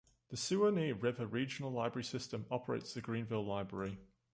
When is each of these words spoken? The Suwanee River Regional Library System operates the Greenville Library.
The 0.29 0.35
Suwanee 0.35 0.99
River 0.99 1.27
Regional 1.27 1.71
Library 1.71 2.03
System 2.05 2.47
operates 2.49 2.91
the 2.95 3.01
Greenville 3.01 3.45
Library. 3.45 3.99